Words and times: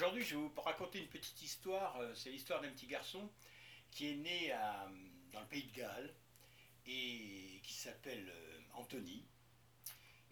Aujourd'hui, 0.00 0.24
je 0.24 0.34
vais 0.34 0.40
vous 0.40 0.60
raconter 0.62 0.98
une 0.98 1.08
petite 1.08 1.42
histoire. 1.42 1.94
Euh, 1.98 2.14
c'est 2.14 2.30
l'histoire 2.30 2.62
d'un 2.62 2.70
petit 2.70 2.86
garçon 2.86 3.28
qui 3.90 4.08
est 4.08 4.14
né 4.14 4.50
dans 5.30 5.40
le 5.40 5.46
pays 5.46 5.64
de 5.64 5.76
Galles 5.76 6.14
et 6.86 7.60
qui 7.62 7.74
s'appelle 7.74 8.26
euh, 8.30 8.60
Anthony. 8.72 9.22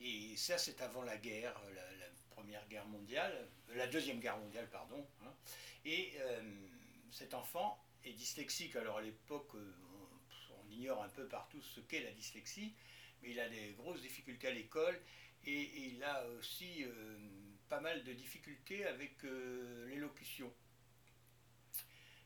Et 0.00 0.34
ça, 0.38 0.56
c'est 0.56 0.80
avant 0.80 1.02
la 1.02 1.18
guerre, 1.18 1.60
la, 1.74 2.06
première 2.30 2.66
guerre 2.68 2.86
mondiale, 2.86 3.46
la 3.74 3.86
deuxième 3.88 4.20
guerre 4.20 4.38
mondiale, 4.38 4.70
pardon. 4.70 5.06
Hein. 5.22 5.34
Et 5.84 6.14
cet 7.10 7.34
enfant 7.34 7.78
est 8.04 8.14
dyslexique. 8.14 8.74
Alors 8.74 8.96
à 8.96 9.02
l'époque, 9.02 9.52
on 9.52 10.70
ignore 10.70 11.02
un 11.02 11.10
peu 11.10 11.28
partout 11.28 11.60
ce 11.60 11.80
qu'est 11.80 12.04
la 12.04 12.12
dyslexie, 12.12 12.72
mais 13.20 13.32
il 13.32 13.40
a 13.40 13.50
des 13.50 13.74
grosses 13.76 14.00
difficultés 14.00 14.48
à 14.48 14.52
l'école 14.52 14.98
et, 15.44 15.88
il 15.88 16.02
a 16.04 16.26
aussi 16.38 16.84
euh, 16.84 17.18
pas 17.68 17.80
mal 17.80 18.02
de 18.04 18.12
difficultés 18.12 18.86
avec 18.86 19.24
euh, 19.24 19.88
l'élocution. 19.88 20.52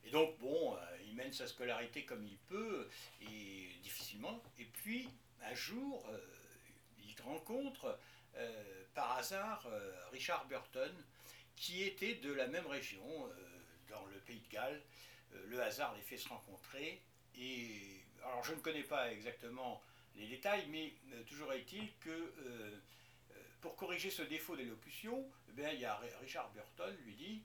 Et 0.04 0.10
donc, 0.10 0.38
bon, 0.38 0.76
euh, 0.76 0.78
il 1.06 1.14
mène 1.14 1.32
sa 1.32 1.46
scolarité 1.46 2.04
comme 2.04 2.24
il 2.24 2.38
peut, 2.48 2.88
et 3.20 3.68
difficilement. 3.82 4.42
Et 4.58 4.64
puis, 4.64 5.08
un 5.42 5.54
jour, 5.54 6.08
il 7.04 7.20
rencontre 7.22 7.98
par 8.94 9.18
hasard 9.18 9.68
Richard 10.12 10.46
Burton, 10.46 10.92
qui 11.56 11.82
était 11.82 12.14
de 12.14 12.32
la 12.32 12.46
même 12.46 12.66
région, 12.66 13.02
dans 13.90 14.06
le 14.06 14.18
pays 14.20 14.40
de 14.40 14.48
Galles. 14.48 14.80
le 15.48 15.60
hasard 15.60 15.94
les 15.96 16.02
fait 16.02 16.16
se 16.16 16.28
rencontrer. 16.28 17.02
Et 17.36 18.04
alors, 18.24 18.44
je 18.44 18.54
ne 18.54 18.60
connais 18.60 18.84
pas 18.84 19.12
exactement 19.12 19.82
les 20.16 20.28
détails, 20.28 20.66
mais 20.68 20.94
toujours 21.26 21.52
est-il 21.52 21.92
que 21.98 22.32
corriger 23.92 24.10
ce 24.10 24.22
défaut 24.22 24.56
d'élocution, 24.56 25.22
eh 25.50 25.74
il 25.74 25.80
y 25.80 25.84
a 25.84 26.00
Richard 26.22 26.50
Burton 26.52 26.96
lui 27.04 27.14
dit 27.14 27.42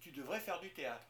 Tu 0.00 0.10
devrais 0.10 0.40
faire 0.40 0.58
du 0.60 0.70
théâtre. 0.70 1.04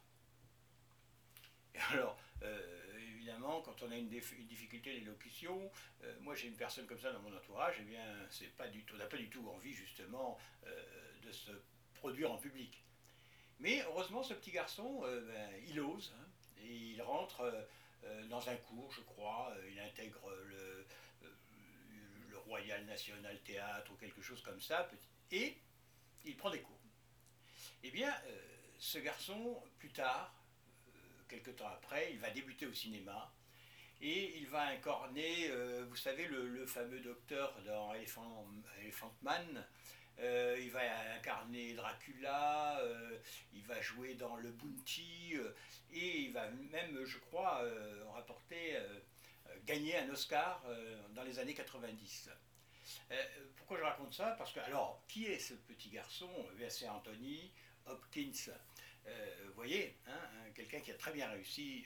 Alors, 1.93 2.19
euh, 2.43 2.99
évidemment, 3.15 3.61
quand 3.61 3.81
on 3.85 3.93
a 3.93 3.97
une, 3.97 4.09
difficulté 4.09 4.99
d'élocution, 4.99 5.71
euh, 6.03 6.13
moi 6.23 6.35
j'ai 6.35 6.49
une 6.49 6.57
personne 6.57 6.87
comme 6.87 6.99
ça 6.99 7.13
dans 7.13 7.21
mon 7.21 7.33
entourage, 7.33 7.77
eh 7.79 7.85
bien, 7.85 8.05
pas 8.57 8.67
du 8.67 8.83
tout, 8.83 8.97
on 8.97 8.99
n'a 8.99 9.07
pas 9.07 9.17
du 9.17 9.31
tout 9.31 9.49
envie 9.49 9.75
justement 9.75 10.37
euh, 10.67 10.83
de 11.25 11.31
se 11.31 11.53
produire 11.95 12.33
en 12.33 12.37
public. 12.37 12.83
Mais 13.61 13.81
heureusement, 13.83 14.25
ce 14.25 14.35
petit 14.35 14.51
garçon, 14.51 15.03
ben, 15.03 15.51
il 15.69 15.79
ose, 15.79 16.13
hein, 16.19 16.27
et 16.65 16.75
il 16.75 17.03
rentre 17.03 17.69
dans 18.29 18.49
un 18.49 18.57
cours, 18.57 18.91
je 18.91 19.03
crois, 19.03 19.55
il 19.71 19.79
intègre 19.79 20.29
le 20.49 20.85
Royal 22.47 22.85
National 22.85 23.39
Théâtre 23.43 23.91
ou 23.93 23.97
quelque 23.97 24.23
chose 24.23 24.43
comme 24.43 24.61
ça, 24.61 24.89
et 25.31 25.57
il 26.25 26.37
prend 26.37 26.51
des 26.51 26.61
cours. 26.61 26.79
Eh 27.83 27.91
bien, 27.91 28.15
euh, 28.27 28.39
ce 28.79 28.99
garçon, 28.99 29.63
plus 29.79 29.91
tard, 29.91 30.35
euh, 30.87 30.91
quelques 31.29 31.57
temps 31.57 31.69
après, 31.69 32.13
il 32.13 32.19
va 32.19 32.31
débuter 32.31 32.67
au 32.67 32.73
cinéma, 32.73 33.33
et 34.01 34.37
il 34.39 34.47
va 34.49 34.67
incarner, 34.67 35.49
euh, 35.51 35.85
vous 35.89 35.97
savez, 35.97 36.27
le, 36.27 36.67
fameux 36.67 37.01
docteur 37.01 37.61
dans 37.63 37.93
Elephant, 37.95 38.47
Man, 39.23 39.67
il 40.19 40.71
va 40.71 40.81
incarner 41.17 41.75
Dracula, 41.75 42.81
il 43.53 43.65
va 43.65 43.81
jouer 43.81 44.15
dans 44.15 44.37
Le 44.37 44.51
Bounty, 44.53 45.35
et 45.93 46.21
il 46.21 46.33
va 46.33 46.49
même, 46.51 47.05
je 47.05 47.19
crois, 47.19 47.65
rapporter 48.13 48.77
euh, 48.77 49.01
gagné 49.65 49.97
un 49.97 50.09
Oscar 50.11 50.63
euh, 50.67 51.09
dans 51.11 51.23
les 51.23 51.39
années 51.39 51.55
90. 51.55 52.31
Euh, 53.11 53.25
pourquoi 53.57 53.79
je 53.79 53.83
raconte 53.83 54.15
ça? 54.15 54.35
Parce 54.39 54.53
que, 54.53 54.61
alors, 54.61 55.03
qui 55.09 55.27
est 55.27 55.39
ce 55.39 55.55
petit 55.55 55.91
garçon 55.91 56.31
C'est 56.69 56.89
Anthony 56.89 57.53
Hopkins? 57.87 58.53
vous 59.05 59.55
voyez, 59.55 59.99
hein, 60.07 60.51
quelqu'un 60.55 60.81
qui 60.81 60.93
a 60.93 60.95
très 60.95 61.13
bien 61.13 61.29
réussi 61.29 61.85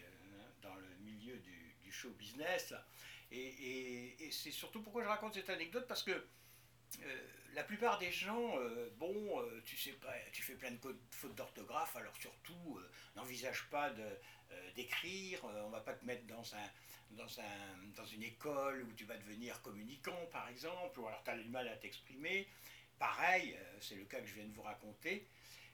dans 0.61 0.75
le 0.75 0.89
milieu 1.01 1.39
du, 1.39 1.65
show 1.91 2.11
business. 2.11 2.75
Et, 3.31 4.29
c'est 4.31 4.51
surtout 4.51 4.83
pourquoi 4.83 5.03
je 5.03 5.09
raconte 5.09 5.35
cette 5.35 5.49
anecdote, 5.49 5.87
parce 5.89 6.03
que 6.03 6.27
la 7.55 7.65
plupart 7.65 7.99
des 7.99 8.13
gens, 8.13 8.55
bon, 8.99 9.43
tu 9.65 9.77
sais 9.77 9.93
pas, 9.93 10.13
tu 10.33 10.43
fais 10.43 10.55
plein 10.55 10.71
de 10.71 10.79
fautes 11.11 11.35
d'orthographe, 11.35 11.97
alors 11.97 12.17
surtout, 12.17 12.81
n'envisage 13.15 13.67
pas 13.71 13.91
d'écrire, 14.75 15.45
on 15.45 15.71
va 15.71 15.81
pas 15.81 15.95
te 15.95 16.05
mettre 16.05 16.27
dans 16.27 16.55
un, 16.55 16.69
dans, 17.11 17.41
un, 17.41 17.87
dans 17.97 18.05
une 18.07 18.23
école 18.23 18.83
où 18.83 18.93
tu 18.93 19.05
vas 19.05 19.17
devenir 19.17 19.61
communicant, 19.63 20.27
par 20.33 20.49
exemple, 20.49 20.99
ou 21.01 21.07
alors 21.07 21.23
tu 21.25 21.31
as 21.31 21.39
du 21.39 21.49
mal 21.49 21.69
à 21.69 21.77
t'exprimer. 21.77 22.47
Pareil, 22.99 23.55
euh, 23.55 23.79
c'est 23.81 23.97
le 23.97 24.05
cas 24.05 24.21
que 24.21 24.27
je 24.27 24.35
viens 24.35 24.47
de 24.47 24.55
vous 24.55 24.63
raconter. 24.63 25.27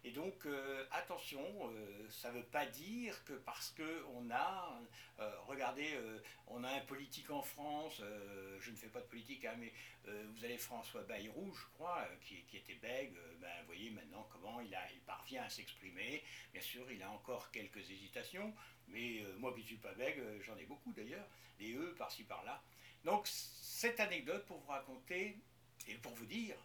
Et 0.05 0.11
donc, 0.11 0.47
euh, 0.47 0.85
attention, 0.91 1.45
euh, 1.71 2.09
ça 2.11 2.33
ne 2.33 2.39
veut 2.39 2.47
pas 2.47 2.67
dire 2.67 3.23
que 3.25 3.35
parce 3.35 3.71
qu'on 3.71 4.31
a, 4.33 4.81
regardez, 5.53 5.99
on 6.47 6.65
a 6.65 6.71
un 6.71 6.81
politique 6.81 7.31
en 7.31 7.43
France, 7.43 8.03
je 8.61 8.71
ne 8.71 8.77
fais 8.77 8.89
pas 8.89 9.01
de 9.01 9.07
politique, 9.07 9.45
hein, 9.45 9.55
mais 9.59 9.73
vous 10.05 10.45
avez 10.45 10.59
François 10.59 11.03
Bayrou, 11.03 11.55
je 11.55 11.65
crois, 11.75 12.07
qui, 12.23 12.45
était 12.57 12.75
bègue, 12.75 13.15
ben, 13.41 13.49
vous 13.61 13.67
voyez 13.67 13.91
maintenant 13.91 14.27
comment 14.33 14.61
il, 14.61 14.77
parvient 15.07 15.43
à 15.43 15.49
s'exprimer. 15.49 16.23
Bien 16.53 16.63
sûr, 16.63 16.91
il 16.91 17.03
a 17.03 17.11
encore 17.11 17.51
quelques 17.51 17.91
hésitations, 17.91 18.55
mais 18.89 19.23
moi 19.39 19.53
qui 19.55 19.61
ne 19.61 19.67
suis 19.67 19.77
pas 19.77 19.93
bègue, 19.95 20.21
j'en 20.43 20.57
ai 20.57 20.65
beaucoup 20.65 20.93
d'ailleurs, 20.93 21.27
des 21.59 21.75
E 21.75 21.95
par-ci 21.97 22.25
par-là. 22.25 22.63
Donc, 23.05 23.27
cette 23.27 24.01
anecdote 24.01 24.45
pour 24.47 24.59
vous 24.59 24.71
raconter 24.71 25.37
et 25.89 25.95
pour 25.95 26.13
vous 26.15 26.27
dire, 26.27 26.57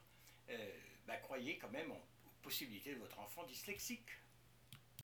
ben, 1.08 1.18
croyez 1.22 1.58
quand 1.58 1.72
même 1.72 1.92
en 1.92 2.02
possibilité 2.42 2.94
de 2.94 3.00
votre 3.00 3.20
enfant 3.20 3.44
dyslexique. 3.44 4.10